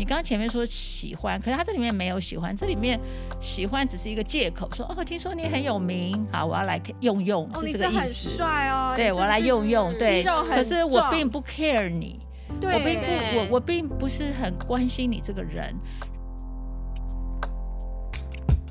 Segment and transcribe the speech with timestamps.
[0.00, 2.98] 你刚刚前面说喜欢，可是他这里面没有喜欢，这里面
[3.38, 7.98] 喜欢只是一个借口，说哦，听说你很有名，好，我要来用用，哦、是这个意思。
[7.98, 10.24] 很帅哦，对，我要来用用，对。
[10.48, 12.18] 可是我并不 care 你，
[12.58, 15.76] 对我并不，我我并不是很关心你这个人。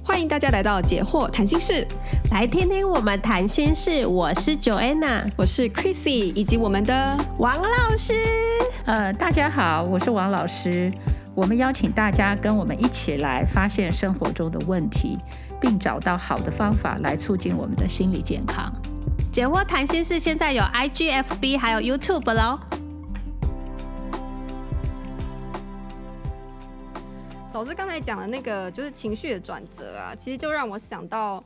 [0.04, 1.88] 欢迎大家来到解惑谈心室，
[2.32, 4.04] 来听听我们谈心事。
[4.08, 8.16] 我是 Joanna，我是 Chrissy，以及我们的王老师。
[8.86, 10.92] 呃，大家好，我是王老师。
[11.40, 15.18] 我们邀请大家跟我们一起来发现生活中的问题，
[15.62, 18.70] 并找到好的方法来促进我们的心理健康。
[19.32, 22.60] 解惑谈心事现在有 IGFB 还有 YouTube 喽。
[27.54, 31.42] 老师刚才讲的那个就是情绪的转折啊，其实就让我想到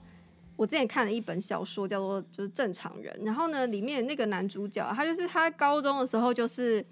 [0.56, 3.16] 我之前看了一本小说，叫做《就是正常人》。
[3.24, 6.84] 然后呢，里面那个男主角，他就是他高中的时候就是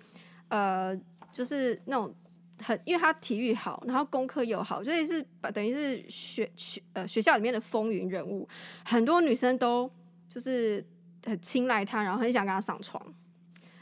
[0.49, 0.96] 呃，
[1.32, 2.13] 就是那种
[2.61, 8.48] 很，因为他体育好，然后功课又好，所以是等于是学学呃学校里面的风云人物，
[8.85, 9.90] 很多女生都
[10.29, 10.85] 就是
[11.26, 13.01] 很青睐他，然后很想跟他上床。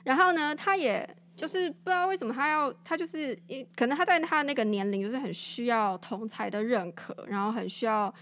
[0.04, 1.08] 然后呢，他也。
[1.40, 8.14] 就是不知道为什么他要，他就是一可能他在他那个年龄就是很需要同才的认可，然后很需要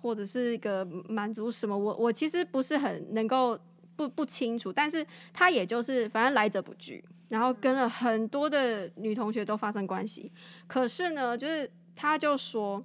[0.00, 3.58] 或者是一个满足什么，我我其实不是很能够
[3.96, 10.30] 不不清楚，但是他也就是反正来者不拒，然后跟了很多的女同学都发生关系，
[10.66, 12.84] 可是呢，就是他就说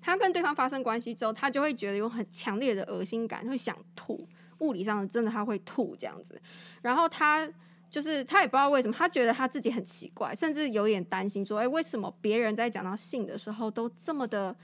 [0.00, 6.40] 他跟对方发生关系之后，他就会觉得有很强烈的恶心感，会想吐，物理上真的他会吐这样子，
[6.82, 7.46] 然后他。
[7.90, 14.54] 就是他也不知道为什么，他觉得他自己很奇怪，甚至有点担心说：“哎，为什么别人在讲到性的时候都这么的，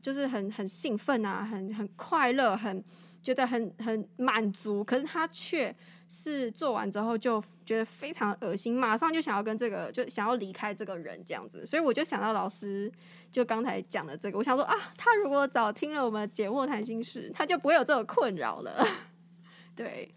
[0.00, 2.84] 就是很很兴奋啊，很很快乐，很
[3.26, 5.74] 觉得很很满足，可是他却
[6.08, 11.66] 是做完之后就觉得非常恶心，马上就想要跟这个就想要离开这个人这样子。
[11.66, 12.90] 所以我就想到老师
[13.32, 18.86] 就刚才讲的这个，我想说啊，他如果早听了我们解惑谈心事，他就不会有这个困扰了。
[19.74, 20.14] 对，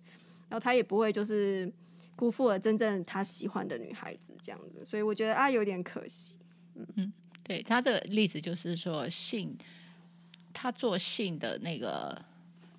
[0.48, 1.72] 然后他也不会就是。
[2.20, 6.36] 辜负了真正他喜欢的女孩子，这样子，所以我觉得啊，有点可惜。
[6.76, 9.58] 嗯嗯，对他这个例子就是说，性，
[10.52, 12.22] 他做性的那个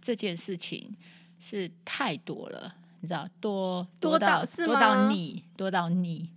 [0.00, 0.94] 这件事情
[1.38, 6.30] 是太多了，你知道，多多到多到腻，多到腻。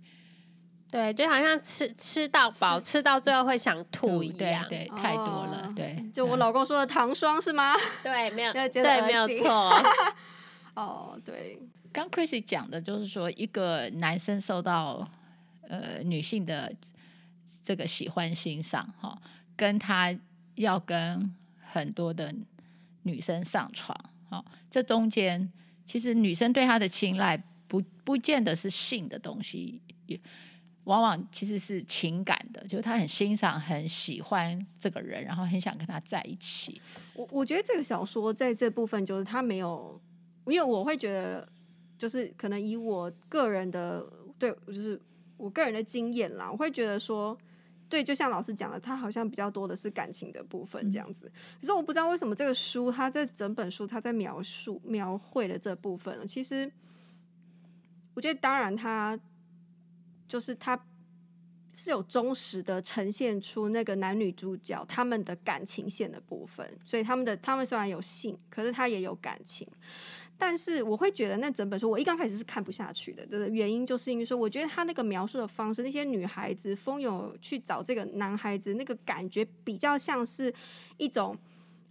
[0.90, 4.64] 对，就好像吃吃到饱，吃，到最后会想吐一样。
[4.68, 5.66] 对，对，太多了。
[5.66, 7.74] 哦、对，就我老公说的糖霜是吗？
[8.04, 9.82] 对，没有， 对，没有错。
[10.76, 11.58] 哦，对。
[11.92, 15.08] 刚 Chrissy 讲的就是说，一个男生受到
[15.68, 16.72] 呃女性的
[17.62, 19.20] 这个喜欢欣赏哈，
[19.56, 20.16] 跟他
[20.54, 21.34] 要跟
[21.72, 22.32] 很多的
[23.04, 23.96] 女生上床，
[24.28, 25.50] 哈，这中间
[25.86, 30.20] 其实女生对他的青睐不不见得是性的东西，也
[30.84, 36.80] 往往其实是情感的，就是他很欣赏、很喜欢这个人，然后很想跟他在一起。
[37.14, 39.98] 我我觉得这个小说在这部分就是他没有，
[40.46, 41.48] 因为我会觉得。
[41.96, 44.04] 就是可能以我个人的
[44.36, 45.00] 对，就是
[45.36, 47.38] 我个人的经验啦，我会觉得说，
[47.88, 51.30] 对，就像老师讲的，他好像比较多的是感情的部分这样子。
[51.60, 56.70] 可是我不知道为什么这个书，他在整本书他在描述描绘的这部分，其实
[58.14, 59.18] 我觉得当然他
[60.26, 60.86] 就是他
[61.72, 69.68] 是有忠实的呈现出那个男女主角他们的感情线的部分，所以他们的他们虽然有性，可是他也有感情。
[70.36, 80.52] 但是我会觉得那整本书我一刚开始是看不下去的，的原因就是因为说，我觉得他那个描述的方式，那些女孩子蜂拥去找这个男孩子，那个感觉比较像是
[80.96, 81.36] 一种，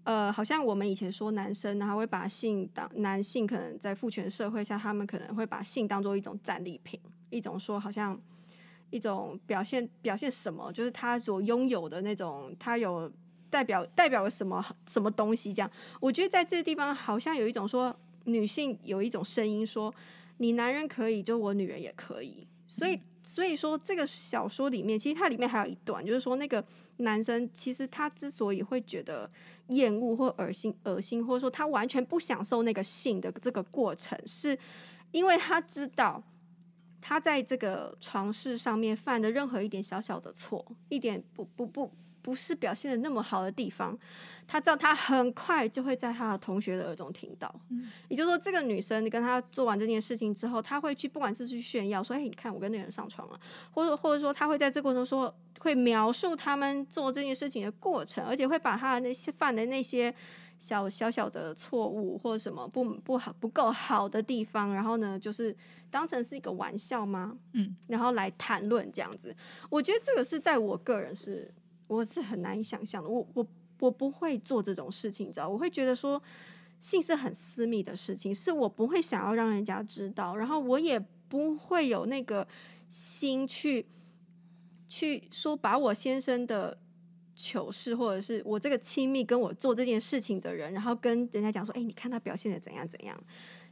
[0.04, 7.00] 呃，好像我们以前说男生，然后会把性当男性，可能在父权社会下，他们可能会把性当做一种战利品，
[7.30, 8.20] 一种说好像
[8.90, 13.10] 一种表现表现什么，就是他所拥有的那种，他有
[13.50, 15.72] 代表代表了什么什么东西这样。
[16.02, 17.96] 我觉得在这个地方好像有一种说。
[18.25, 19.94] 女性有一种声音说
[20.38, 26.63] ：“你男人可以，就我女人也可以。”所以，所以说这个小说里面，其实它里面还有一段，就是说那个
[26.98, 29.30] 男生其实他之所以会觉得
[29.68, 34.57] 厌恶或恶心、恶心，或者说他完全不享受那个性的这个过程，是
[35.12, 36.24] 因为他知道
[37.01, 41.92] 他在这个床事上面犯的任何一点小小的错，一点不不不。
[42.24, 43.96] 不是表现的那么好的地方，
[44.48, 47.54] 他知道他很快就会在他的同学的耳中听到。
[47.70, 53.40] 嗯，也就是说，这个女生跟他做完这件事情之后，他会去，不管是去炫耀说：“哎，你看我跟那个人上床了。”
[53.72, 60.14] 或者或者说，他会在这过程中说，会描述他们做这件事情的过程，而且会把他的那些犯的那些
[60.58, 65.56] 小小小的错误或者什么不不好不够好的地方，然后呢，就是
[65.90, 67.38] 当成是一个玩笑吗？
[67.54, 69.36] 嗯，然后来谈论这样子，
[69.70, 71.54] 我觉得这个是在我个人是
[71.88, 73.47] 我是很难以想象的，我我
[73.80, 76.21] 我不会做这种事情，你知道，我会觉得说
[76.80, 82.47] 性是很私密的事情，是我不会想要让人家知道，然后我也不会有那个
[82.89, 83.85] 心去
[84.88, 86.77] 去说把我先生的。
[87.35, 93.19] 糗事，或者是我这个亲密跟我做这件事情的人，然后跟人家讲说：“哎、欸，你看他表现的怎样怎样。”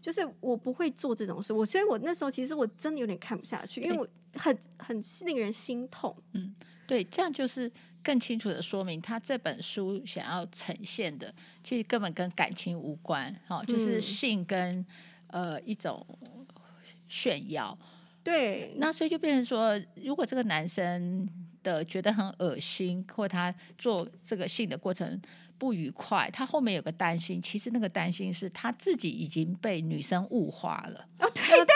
[0.02, 6.14] 就是我不会做这种事，我所以，我那时候其实我真的有点看不下去，因为我很很令人心痛。
[6.34, 6.56] 嗯，
[6.88, 7.72] 对，这样就是
[8.04, 11.34] 更清楚的说明，他这本书想要呈现的，
[11.64, 14.86] 其实根本跟感情无关，哈，就是性跟、
[15.28, 16.06] 嗯、呃一种
[17.08, 17.78] 炫耀。
[18.24, 21.30] 对，那所以就变成说，如果这个男生。
[21.64, 25.22] 的觉得很恶心，或他做这个性的过程
[25.60, 31.06] 不愉快，他后面有个担心，其实那个担心是他自己已经被女生物化了。
[31.20, 31.76] 哦，对对对？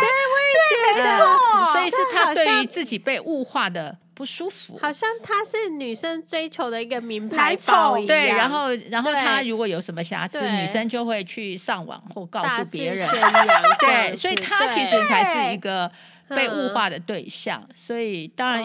[0.00, 8.06] 对，我也觉得，嗯、所以是他对于自己被物化的不舒服，好像他是女生追求的一个名牌包一样。
[8.06, 13.08] 对，然后然后他如果有什么瑕疵，女生就会去上网或告诉别人。
[13.80, 15.90] 对，所以他其实才是一个。
[16.26, 18.64] 被物化的对象，嗯、所以当然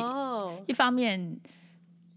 [0.66, 1.38] 一方面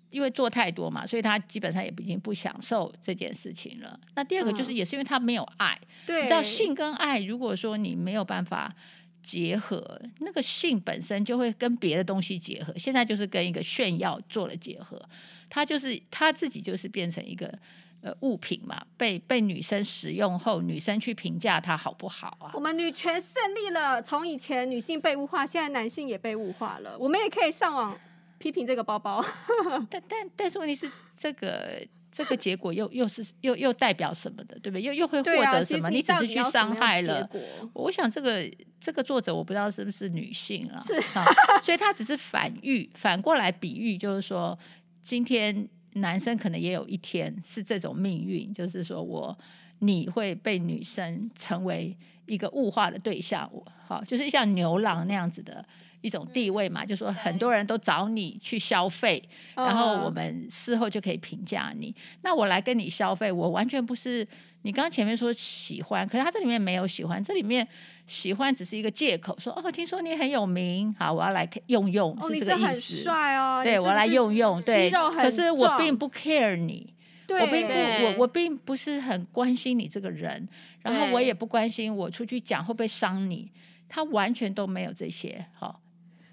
[0.08, 3.98] 因为做太多嘛，所以他基本上也已经不享受这件事情了。
[4.14, 5.76] 那第二个就是也是因为他没有爱，
[6.06, 8.72] 对、嗯，你知道性跟爱，如果说你没有办法
[9.22, 12.72] 结合，那个性本身就会跟别的东西结合。
[12.76, 15.00] 现在就是跟一个炫耀做了结合，
[15.48, 17.58] 他就是他自己就是变成一个。
[18.04, 22.50] 呃，物品嘛，被被女生使用后，女生去评价它好不好啊？
[22.52, 26.98] 我们女权胜利了，从以前女性被物化，现在男性也被物化了。
[26.98, 27.96] 我们也可以上网
[28.38, 29.24] 批评这个包包，
[29.88, 31.80] 但但但是问题是，这个
[32.12, 34.82] 这个结果又又是又又代表什么的，对不对？
[34.82, 35.90] 又又会获得什么？
[35.90, 37.28] 你，你只是去伤害了。
[37.72, 38.48] 我想这个
[38.78, 40.78] 这个作者我不知道是不是女性啊？
[40.78, 41.24] 是啊，
[41.60, 44.56] 所以他只是反喻，反过来比喻，就是说
[45.02, 45.68] 今天。
[45.96, 49.38] 男生可能也有一天是这种命运，就是说我
[49.80, 51.94] 你会被女生成为
[52.24, 55.62] 一个物化的对象，我好就是像牛郎那样子的
[56.02, 59.22] 一种地位嘛，就是说很多人都找你去消费，
[59.56, 61.94] 然后我们事后就可以评价你。
[62.20, 64.26] 那我来跟你消费，我完全不是
[64.62, 67.66] 你刚刚前面说喜欢，可是他这里面没有喜欢，这里面。
[68.04, 72.96] 喜欢只是一个借口，说哦，听说你很有名，好，我要来用用，是这个意思。
[73.04, 74.90] 帅哦，对，我要来用用，对。
[74.90, 76.92] 可是我并不 care 你，
[77.28, 80.46] 对我并不，我我并不是很关心你这个人，
[80.82, 83.50] 然后我也不关心我出去讲会不会伤你，
[83.88, 85.80] 他完全都没有这些，好。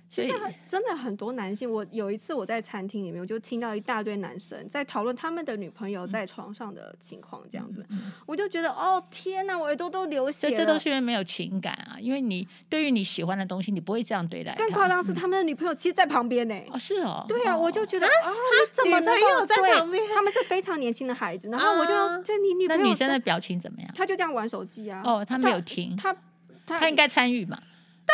[0.09, 0.33] 其实
[0.67, 10.57] 真的很多男性，我有一次我在餐厅里面，我就听到一大堆男生在讨论他们的女朋友在床上的情况，这样子，嗯、我就觉得哦天哪，我耳朵都流血了。
[10.57, 14.55] 这都是因为没有情感啊，因为你对于你喜欢的东西，你不会这样对待。
[14.55, 16.55] 更夸张是他们的女朋友其实在旁边呢。
[16.71, 17.23] 哦，是哦。
[17.27, 20.03] 对啊，我就觉得啊，你怎么能够在旁边？
[20.13, 23.91] 他们是非常年轻的孩子，然后我就在你女朋友，那女生的表情怎么样？
[23.93, 25.03] 她就这样玩手机啊。
[25.05, 26.11] 哦，她没有停，他
[26.65, 27.61] 他，他应该参与嘛。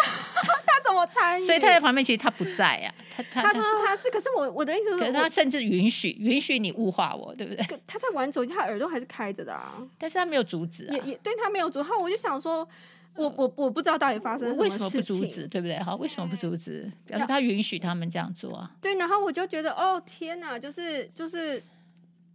[0.04, 1.46] 他怎么参与？
[1.46, 3.04] 所以他在旁边，其实他不在呀、啊。
[3.32, 7.66] 他他他是他是，可是我我的意思是，可是他甚至允许允许你物化我，对不对？
[7.88, 9.82] 他在玩手机，他耳朵还是开着的啊。
[9.98, 11.90] 但是他没有阻止啊，也也对他没有阻止。
[11.94, 12.68] 我就想说，
[13.16, 15.80] 我我我不知道到底发生什么，为什么不阻止，对不对？
[15.80, 16.92] 好，为什么不阻止？
[17.06, 18.72] 表示他允许他们这样做啊。
[18.82, 21.64] 对，然后我就觉得，哦天哪，就是就是，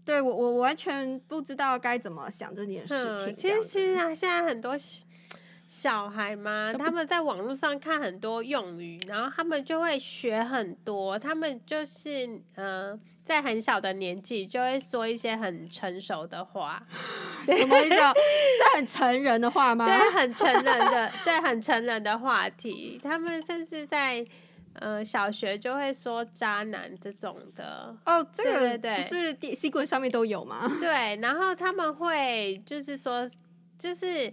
[0.05, 3.35] 对我我完全不知道该怎么想这件事情。
[3.35, 4.75] 其实其实啊，现在很多。
[5.71, 11.17] 小孩嘛，他们在网络上看很多用语，然后他们就会学很多。
[11.17, 16.85] 他们就是嗯、呃，在很小的年纪就会说一些很成熟的话。
[17.47, 17.95] 什么意思？
[17.95, 19.87] 是很成人的话吗？
[19.87, 23.01] 对，很成人的，对，很成人的话题。
[23.01, 24.27] 他们甚至在
[24.73, 27.97] 呃小学就会说渣男这种的。
[28.07, 30.69] 哦，这个对对，不是电新闻上面都有吗？
[30.81, 33.25] 对，然后他们会就是说，
[33.79, 34.33] 就是。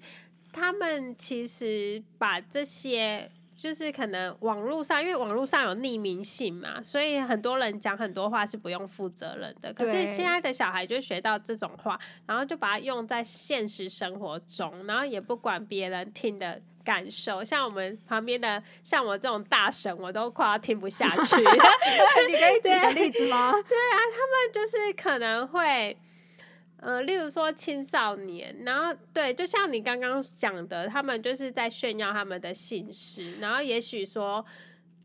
[0.58, 9.72] 他们其实把这些，就是可能网络上，因为网络上有匿名性嘛，所以很多人讲很多话是不用负责任的。
[9.72, 17.44] 可是现在的小孩就学到这种话，然后就把它用在现实生活中，然后也不管别人听的感受。
[17.44, 21.36] 像我们旁边的，像我这种大神，我都快要听不下去。
[22.28, 23.52] 你可以举个例子吗？
[23.52, 25.98] 对啊，他们就是可能会。
[26.80, 34.46] 呃，例如说青少年，然后对，就像你刚刚讲的，他们就是在炫耀他们的姓氏，然后也许说，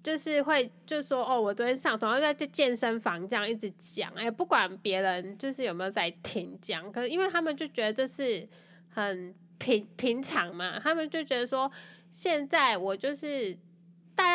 [0.03, 8.47] 就是会就说哦，我昨天上床，然后在健身房这样一直讲，哎，不管别人就是有没有在听讲，可是因为他们就觉得这是
[8.91, 11.71] 很平平常嘛，他们就觉得说
[12.11, 13.57] 现在我就是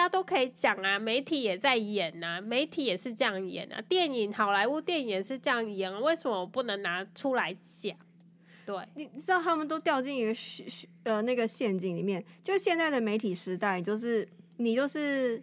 [0.08, 7.96] 家都可以讲啊，媒体也在演啊，媒体也是这样演啊，电影好莱坞电影也是这样演啊，为什么我不能拿出来讲？
[8.66, 10.34] 对，你知道他们都掉进一个
[11.04, 15.42] 呃那个陷阱里面，就现在的媒体时代，就是你就是。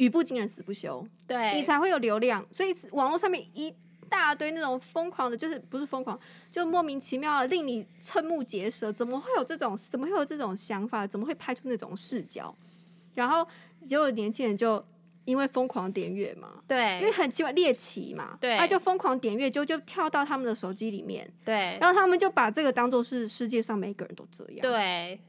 [0.00, 2.42] 语不惊人死不休，对，你才会有流量。
[2.50, 3.70] 所以网络上面一
[4.08, 6.18] 大堆那种疯狂的，就是不是疯狂，
[6.50, 8.90] 就莫名其妙的令你瞠目结舌。
[8.90, 9.76] 怎么会有这种？
[9.76, 11.06] 怎么会有这种想法？
[11.06, 12.56] 怎么会拍出那种视角？
[13.12, 13.46] 然后
[13.84, 14.84] 结果年轻人就
[15.24, 25.20] 因为疯狂点阅嘛，对，因为很奇怪猎奇嘛，对，他就疯狂点阅，就就跳到他们的手机里面，对，然后他们就把这个当做是世界上每个人都这样，对。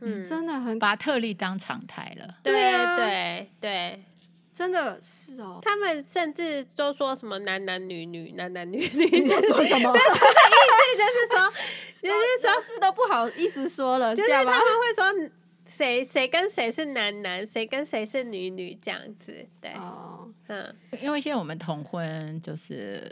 [0.00, 2.34] 嗯，真的很把特例当常态了。
[2.42, 4.04] 对啊，对对，
[4.52, 5.58] 真的是哦。
[5.62, 9.20] 他们甚至都说什么男男女女，男男女女。
[9.20, 9.90] 你在说什么？
[9.94, 10.34] 那就意
[10.76, 11.52] 思就是说，
[12.02, 15.30] 就是说是都不好意思说了，就是他们会说
[15.76, 19.46] 谁谁跟谁是男男，谁跟谁是女女这样子。
[19.60, 23.10] 对，哦，嗯，因为现在我们同婚就是。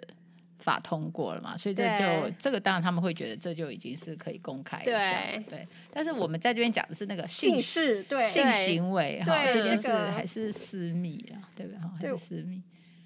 [0.65, 5.69] 法通过了嘛，所以这就对这个当然他们会觉得这就已经是可以公开的对对。
[5.93, 12.09] 但是我们在这边讲的是那个性性事对性行为哈，这件事这个还是私密啊，对不对？
[12.09, 12.63] 还是私密。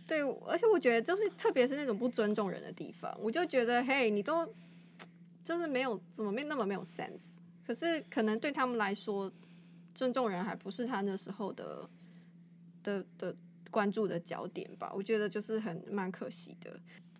[0.06, 4.46] 对，而且我觉得就是特别是那种不尊重人的地方，我就觉得嘿，你都
[5.42, 7.22] 就是没有怎么没那么没有 sense。
[7.66, 9.28] 可是可能对他们来说，
[9.98, 11.90] 尊重人还不是他那时候的
[12.84, 13.34] 的的
[13.68, 14.92] 关注的焦点吧？
[14.94, 16.70] 我觉得就是很蛮可惜的。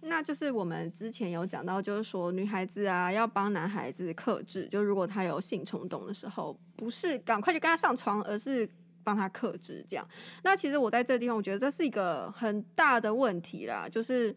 [0.02, 8.66] 那就是我们之前有讲到，就是说女孩子啊要帮男孩子克制，就如果他有性冲动的时候，不是赶快就跟他上床，而是
[9.02, 10.08] 帮他克制这样。
[10.44, 13.88] 那其实我在这地方，我觉得这是一个很大的问题啦。
[13.90, 14.32] 就是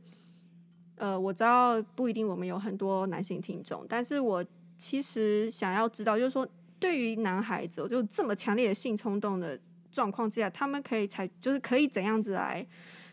[0.96, 4.44] 呃，我知道不一定我们有很多男性听众，但是我
[4.80, 6.48] 其实想要知道，就是说
[6.82, 9.58] 对于男孩子，就这么强烈的性冲动的
[9.92, 12.66] 状况之下，他们可以采就是可以怎样子来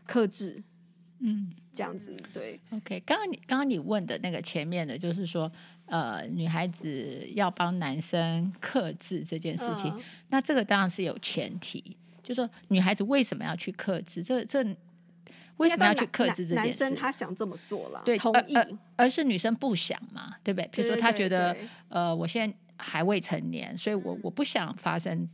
[0.07, 0.61] 克制？
[1.21, 2.59] 嗯，这样子对。
[2.71, 5.51] OK，刚刚你刚刚你问的那个前面的，就是说，
[5.87, 14.23] 呃，女孩子要帮男生克制这件事情，呃、那这个当然是有前提，就是说女孩子为什么要去克制？
[14.23, 14.65] 这这
[15.57, 16.85] 为什么要去克制这件事？
[16.85, 20.69] 男生他想这么做了，对，同意而，而，而是女生不想嘛，对不对？
[20.73, 25.29] 比如说，他觉得，对对对呃，我现在还未成年，所以我我不想发生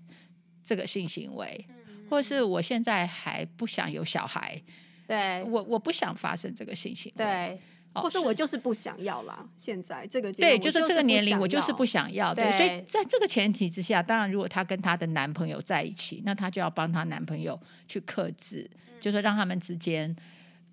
[0.65, 4.61] 这个性行为，嗯、或是我现在还不想有小孩。
[5.07, 7.61] 对我，我不想发生这个性行为，对，
[7.93, 9.47] 哦、或是我就是不想要啦。
[9.59, 12.35] 现在这个对，就是这个年龄，我就是不想要。
[12.35, 20.17] 对，对，所以在这个前提之下，当然，如果她跟她的男朋友在一起，那她就要帮她男朋友去克制，嗯、就是让他们之间，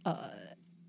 [0.04, 0.32] 呃，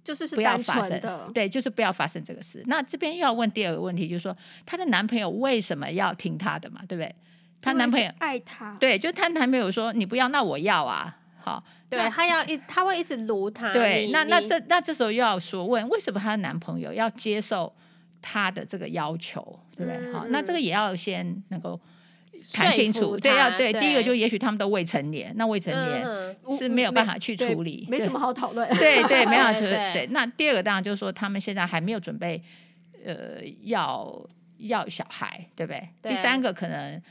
[0.04, 1.00] 就是，是不要发生，
[1.32, 2.62] 对，就是不要发生这个事。
[2.66, 6.80] 那这边又要问第二个问题，就是说，她的男朋友为什么要听她的嘛？
[6.88, 7.14] 对不对？
[7.60, 11.16] 她男朋友爱她，对，就她男朋友说你不要，那我要啊。
[11.44, 13.72] 好，对她要一，他会一直撸她。
[13.72, 17.72] 对，那那这那这时候又要说问，为什么她的男朋友要接受
[18.20, 20.00] 她的这个要求，对不对？
[20.00, 21.80] 嗯、好，那这个也要先能够
[22.52, 23.16] 谈清楚。
[23.18, 26.06] 对，要对，第一个就也许他们都未成年，那未成年
[26.58, 28.68] 是没有办法去处理，嗯、没，什么好讨论。
[28.76, 29.70] 对对，没办法 处理。
[29.70, 32.42] 对，那第二个当然就是说，他们现在还没有准备，
[33.04, 35.72] 呃，要要小孩，对不？
[36.02, 37.02] 对第三个可能。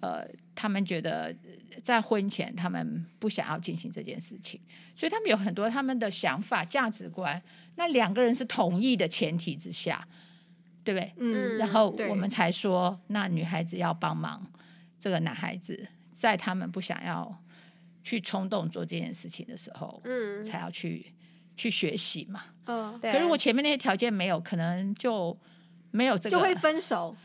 [0.00, 0.22] 呃，
[0.54, 1.34] 他们觉得
[1.82, 4.60] 在婚前他们不想要进行这件事情，
[4.94, 7.42] 所以他们有很多他们的想法、价值观。
[7.76, 10.06] 那两个人是同意的前提之下，
[10.84, 11.12] 对不对？
[11.16, 11.56] 嗯。
[11.56, 14.46] 然后我们才说，那女孩子要帮忙
[15.06, 15.86] 这个男孩子，
[16.16, 17.40] 在他们不想要
[18.02, 21.14] 去冲动做这件事情的时候，嗯，才要去
[21.56, 22.42] 去学习嘛。
[22.66, 23.12] 嗯，对。
[23.12, 25.38] 可是我前面那些条件没有，可能就
[25.92, 27.16] 没有这个，就会分手。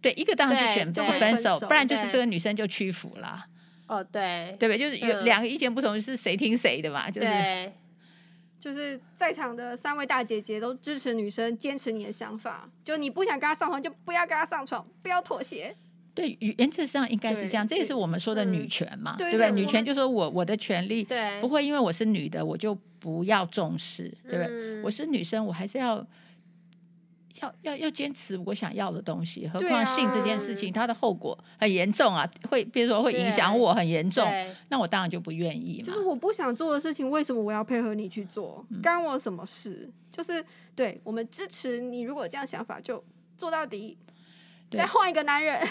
[0.00, 3.44] 对，一个当然是选择分手，不然就是这个女生就屈服了。
[3.88, 4.78] 哦，对，对不对？
[4.78, 7.10] 就是有两个意见不同，是谁听谁的嘛？
[7.10, 7.72] 就是，
[8.60, 15.76] 就是在场的三位大姐姐都支持女生坚持你的想法，就你不想跟她上床，就不要跟她上床，不要妥协。
[16.18, 19.50] 对，原则上应该是这样，这也是我们说的女权嘛，对不对？
[19.52, 21.06] 女权就是说我我的权利，
[21.40, 24.82] 不会因为我是女的，我就不要重视，对不对？
[24.82, 26.04] 我是女生，我还是要。
[27.40, 34.28] 要要要坚持我想要的东西，何况性这件事情，它的后果很严重啊，会比如说会影响我很严重，
[34.70, 35.84] 那我当然就不愿意嘛。
[35.84, 38.66] 就是我不想做的事情，为什么我要配合你去做？
[38.82, 39.88] 干我什么事？
[40.10, 40.44] 就是
[40.74, 43.04] 对我们支持你，如果这样想法就
[43.36, 43.96] 做到底，
[44.72, 45.64] 再换一个男人。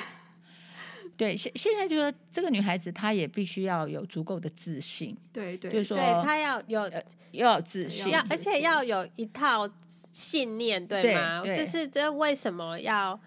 [1.16, 6.90] 对，现现在就说这个女孩子她也必须要有足够的自信，对对，就是说对她要有
[7.32, 9.70] 要有自信，要而且要有一套
[10.12, 11.42] 信念，对吗？
[11.44, 13.20] 对对就是这为什么要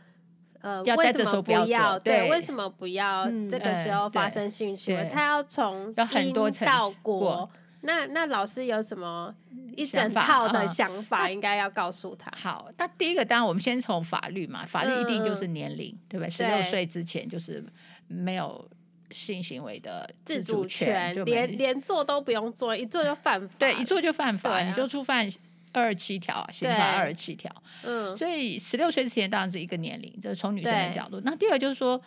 [0.61, 5.09] 呃要在这时候不要，为什么不要对，对，为什么不要这个时候发生性行为？
[5.13, 6.35] 她要从因
[6.65, 7.51] 到果。
[7.83, 9.35] 那那老师有什么
[9.81, 12.31] 一整套的想法，应该要告诉他。
[12.37, 16.31] 好，那第一个当然我们先从法律嘛，法律一定就是年龄，对不对？
[16.31, 17.65] 十六岁之前就是
[18.09, 18.69] 没有
[19.11, 23.57] 性行为的自主权，连连做都不用做，一做就犯法。
[23.59, 25.31] 对，一做就犯法，你就触犯
[25.73, 27.51] 二十七条，刑法二十七条。
[27.83, 31.21] 嗯，所以十六岁之前当然是一个年龄，这是从女生的角度。
[31.25, 32.01] 那第二就是说。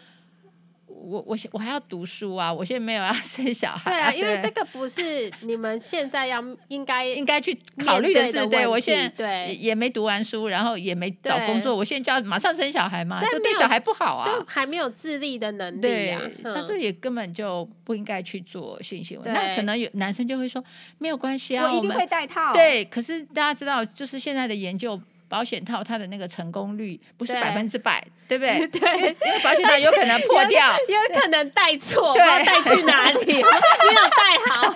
[0.94, 2.54] 我我我还要读书啊！
[2.54, 3.92] 我现在没有要 生小孩。
[3.92, 8.46] 对啊，因为这个不是你们现在要应该 应该去考虑的事。
[8.48, 13.20] 对，我现在也也没读完书，然后也没找工作，我现在就要马上生小孩嘛？
[13.22, 14.26] 这对小孩不好啊！
[14.26, 16.22] 就还没有自立的能力啊。
[16.44, 19.32] 那这也根本就不应该去做性行为。
[19.32, 20.64] 那可能有男生就会说
[21.00, 22.54] 没有关系啊，我一定会戴套。
[22.54, 25.00] 对，可是大家知道，就是现在的研究。
[25.34, 28.68] 保险套它的那个成功率不是百分之百， 对不对？
[28.68, 33.26] 对，因为保险套有可能破掉，有可能戴错，对，戴去哪里？
[33.26, 34.72] 没有戴好，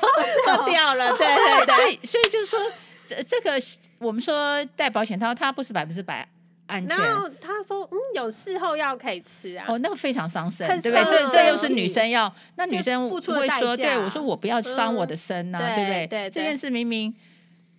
[0.46, 1.16] 破掉了。
[1.16, 2.60] 对对对，所以所以就是说，
[3.06, 3.62] 这这个
[4.00, 6.28] 我们说戴保险套，它不是百分之百
[6.66, 6.98] 安全。
[6.98, 9.66] 然后他说，嗯，有事后药可以吃啊。
[9.68, 11.04] 哦，那个非常伤身，对不对？
[11.06, 16.08] 这这又是女生要，那女生会说，对我说，我不要伤我的身呐，对不对？
[16.08, 17.14] 对，这件事明明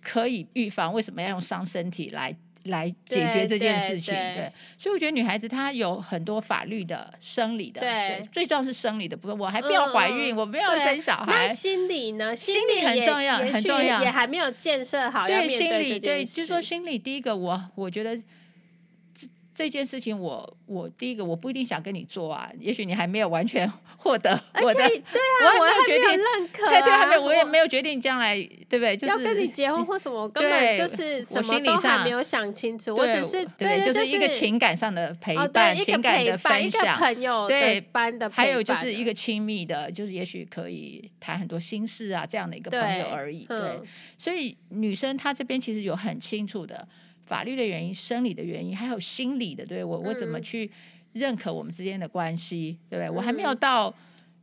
[0.01, 2.33] 可以预防，为什么要用伤身体来？
[2.69, 9.37] 来解决这件事情，对，所以我觉得女孩子她有很多法律的、生理的，对，对，最重要是生理的部分。
[9.37, 11.25] 我还不要怀孕，嗯、我没有生小孩。
[11.27, 12.35] 那心理呢？
[12.35, 15.27] 心理很重要，很重要，也还没有建设好。
[15.27, 16.97] 对，心理，对，就是说心理。
[16.97, 18.19] 第一个，我我觉得。
[19.59, 28.37] 这件事情我，我我第一个我不一定想跟你做啊，也许你还没有完全 获得我的，对啊，我还没有决定认可、啊，对对，还没有，我也没有决定将来，
[28.69, 28.95] 对不对？
[28.95, 43.43] 就是要跟你结婚或什么，我根本就是我心理上没有想清楚，我只是对，就是一个情感上的陪伴，情感的分享，朋友对班的，还有就是一个亲密的，就是也许可以谈很多心事啊，这样的一个朋友而已。
[43.43, 43.59] 对，
[44.17, 46.87] 所以女生她这边其实有很清楚的。
[47.29, 50.69] 法律的原因、生理的原因，还有心理的，对我，我怎么去
[51.13, 53.09] 认可我们之间的关系，对不对？
[53.09, 53.93] 我还没有到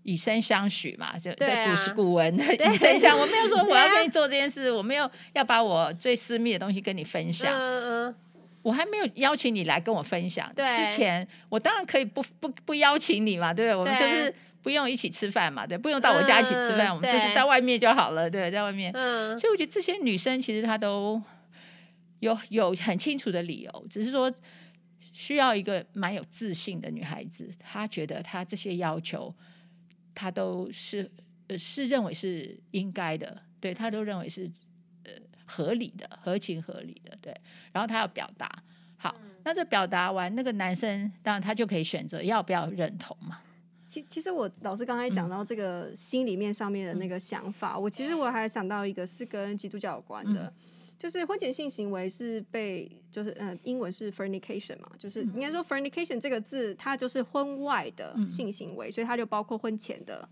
[0.04, 7.52] 以身相许嘛，就在古时古文以身相，我没有说 我要跟你做这件事，我没有要把我最私密的东西跟你分享，
[8.62, 10.48] 我还没有邀请你来跟我分享。
[10.54, 10.64] 对。
[10.76, 13.74] 之前我当然可以不不不邀请你嘛，对不对？
[13.74, 18.92] 我们就是不用一起吃饭嘛，对，不用到我家一起吃饭，我们就是在外面就好了，对，在外面。
[18.92, 21.20] 所以我觉得这些女生其实她都。
[22.20, 24.32] 有有很清楚的理由，只是说
[25.12, 29.34] 需要一个蛮有自信的女孩子，她觉得她这些要求，
[30.14, 31.10] 她都是
[31.48, 34.50] 呃是认为是应该的，对，她都认为是
[35.04, 35.12] 呃
[35.44, 37.34] 合理的、合情合理的，对。
[37.72, 38.62] 然后她要表达，
[38.96, 43.40] 好，那这表达完，那个男生当然他就可以选择要不要认同嘛。
[43.86, 50.44] 其其实我老师刚才讲到这个心里面上面的那个想法，嗯、我其实我还想到一个是跟基督教有关的。
[50.46, 50.52] 嗯
[50.98, 60.26] 就是婚前性行为是被，就是嗯、呃，英文是 fornication 嘛，就是应该说 fornication 这个字，它就是婚外的性行为，嗯、所以它就包括婚前的，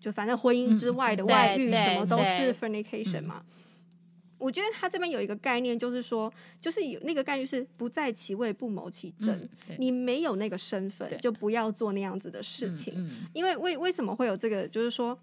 [0.00, 3.44] 就反正婚姻之外的外遇，什么都是 fornication 嘛。
[4.38, 9.34] 我觉得他这边有一个概念，就是说，就是有那个概念是不在其位不谋其政，
[9.68, 12.92] 嗯、你没有那个身份，就不要做那样子的事情。
[12.96, 14.66] 嗯嗯、因为为为什么会有这个？
[14.66, 15.16] 就是说，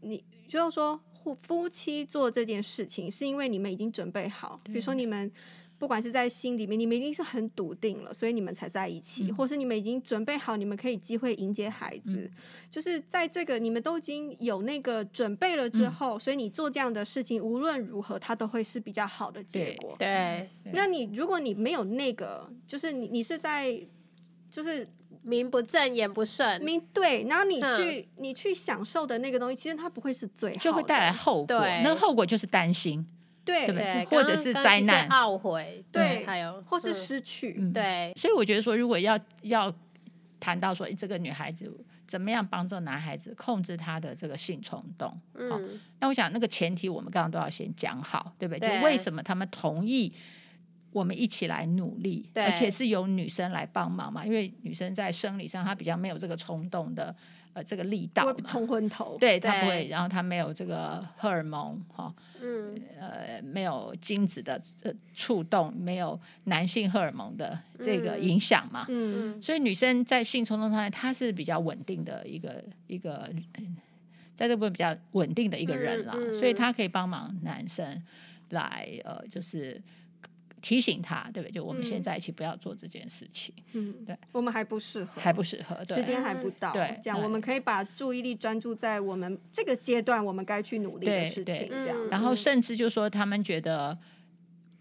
[0.00, 1.00] 你就是说。
[1.34, 4.60] 夫妻做这件事情，是因为你们已经准备好。
[4.64, 5.30] 比如说，你们
[5.78, 12.30] 不管是在心里面，你们一定是很笃定了，所以你们才在一起，或是你们已经准备好，你们可以机会迎接孩子。
[12.68, 19.94] 就是在这个你们都已经有那个准备了之后，所以你做这样的事情，无论如何，它都会是比较好的结果。
[19.98, 23.80] 对，那你如果你没有那个，就是你你是在
[24.50, 24.88] 就是。
[25.22, 31.46] 名不正言不顺，名对，然后你去、嗯、你去享受的那个东西，其实它不会是最好，就会带来后果。
[31.46, 33.04] 对那个后果就是担心，
[33.44, 34.04] 对，对不对？
[34.06, 38.14] 或者是灾难、懊悔，对，对还有或是失去，嗯、对。
[38.16, 39.74] 所以我觉得说，如果要要
[40.40, 41.70] 谈到说这个女孩子
[42.06, 45.60] 怎么样帮助男孩子控制他的这个性冲动，嗯、哦，
[45.98, 48.60] 那我想那个前提我们刚刚都要先讲好，对不对？
[48.60, 50.10] 对就为什么他们同意
[50.92, 57.14] 我们一起来努力，而且是由女生来帮忙嘛，因为女生在生理上她比较没有这个冲动的
[57.52, 73.30] 呃这个力道嘛，会冲昏头，对她不会，然后她没有这个荷尔蒙哈，嗯，呃没有精子的呃触动，没有男性荷尔蒙的这个影响嘛，嗯，嗯，所以女生在性冲动上她是比较稳定的一个一个。
[74.34, 78.00] 在这部分比较稳定的一个人啦，嗯嗯、所以她可以帮忙男生
[78.50, 79.82] 来呃，就是
[80.60, 81.52] 提醒他，对不对？
[81.52, 93.96] 就我们现在一起不要做这件事情，嗯，对，我们还不适合，还不适合，对时间还不到，对，这样我们可以把注意力专注在我们这个阶段我们该去努力的事情，这样，然后甚至就说他们觉得。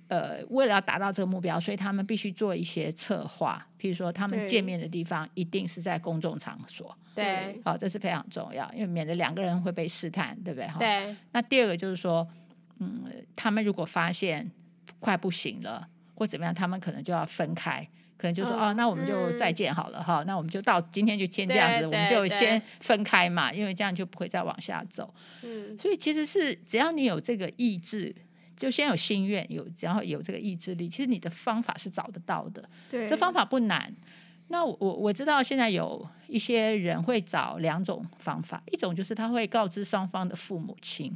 [0.09, 3.67] 呃，为了要达到这个目标，所以他们必须做一些策划。
[3.77, 6.97] 譬如说，他们见面的地方一定是在公众场所。
[7.13, 10.67] 对，好，这是非常重要，因为免得两个人会被试探，对不对？
[10.69, 10.79] 哈。
[10.79, 11.13] 对。
[11.33, 12.25] 那第二个就是说，
[12.79, 13.03] 嗯，
[13.35, 14.49] 他们如果发现
[14.99, 20.25] 快不行了或怎么样，他们可能就要分开，可能就说、嗯、哦，那我们就再见好了哈、嗯。
[20.25, 25.13] 那我们就到今天就先这样子，我们就先分开嘛，因为这样就不会再往下走。
[25.43, 25.77] 嗯。
[25.77, 28.15] 所以其实是只要你有这个意志。
[28.57, 32.67] 就先有心愿，有然后有这个意志力，其实你的方法是找得到的。
[32.89, 33.93] 对，这方法不难。
[34.47, 41.15] 那我我知道现在有一些人会找两种方法，一种就是他会告知双方的父母亲。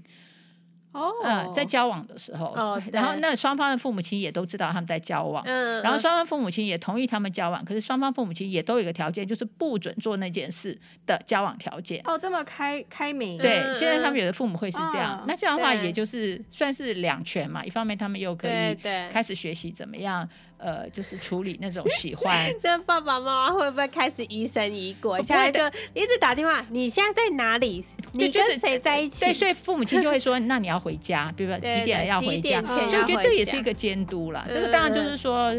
[0.92, 12.02] 哦，嗯，在交往的时候，哦，然后那双方的父母亲也都知道他们在交往，嗯，然后双方父母亲也同意他们交往，可是双方父母亲也都有一个条件，就是不准做那件事的交往条件。
[12.04, 18.76] 哦，这么开开明，对，嗯、现在他们有的父母会是这样，嗯、那这样的话，也就是算是两全嘛，一方面他们又可以
[19.12, 20.28] 开始学习怎么样。
[20.62, 22.48] 呃，就是处理那种喜欢。
[22.62, 25.22] 那爸爸妈妈会不会开始疑神疑鬼？
[25.24, 25.60] 现在就
[25.94, 27.84] 一直打电话，你现在在哪里？
[28.12, 29.26] 你跟谁在一起？
[29.26, 32.62] 对，所以父母亲就会说， 那你要回家，比如说几点了要回家。
[32.62, 34.46] 所以我觉得这也是一个监督啦。
[34.52, 35.52] 这个当然就是说，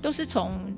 [0.00, 0.74] 都是从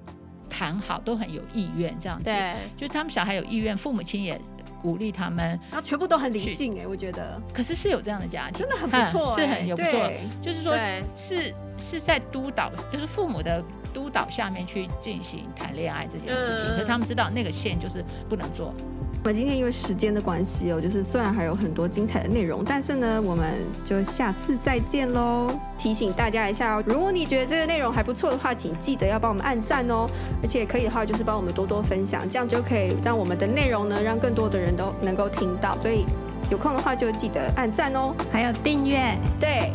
[0.51, 2.25] 谈好，都很有意愿这样子。
[2.25, 4.41] 对，就是他们小孩有意愿，父母亲也
[4.81, 7.41] 鼓励他们，然后全部都很理性哎，我觉得。
[7.53, 10.13] 可是是有这样的家庭，真的很不错，是很有不错。
[10.43, 10.77] 就是说，
[11.17, 11.55] 是。
[11.81, 13.63] 是在督导，就是父母的
[13.95, 18.75] 督导下面去进行谈恋爱这件事情，嗯，可是他们知道那个线就是不能做。
[19.21, 23.53] 我们今天因为时间的关系哦，就是虽然还有很多精彩的内容，但是呢，我们
[23.85, 25.49] 就下次再见喽。
[25.77, 30.09] 提醒大家一下哦，如果你觉得这个内容还不错的话，请记得要帮我们按赞哦，
[30.43, 35.77] 而且可以的话就是帮我们多多分享，这样就可以让我们的内容呢，让更多的人都能够听到。
[35.77, 36.07] 所以
[36.49, 39.73] 有空的话就记得按赞哦，还有订阅，对。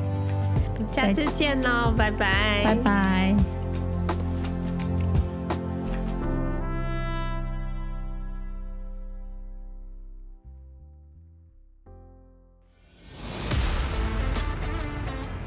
[0.91, 3.32] 下次见喽，拜拜，拜拜。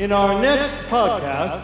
[0.07, 1.59] In our next podcast，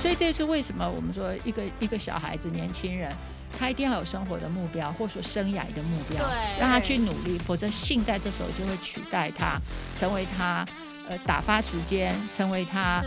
[0.00, 3.08] 所以这是为什么我们说一个一个小孩子、年轻人。
[3.56, 6.28] 他一定要有生活的目标，或者说生涯的目标，
[6.58, 9.60] 让他去努力，否则性在这时候就会取代他，
[9.96, 10.66] 成为他
[11.08, 13.00] 呃打发时间，成为他、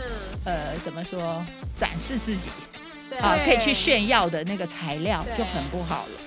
[0.46, 1.44] 嗯、呃怎么说
[1.76, 2.48] 展示自己
[3.20, 6.25] 啊可以去炫耀的那个材料，就很不好了。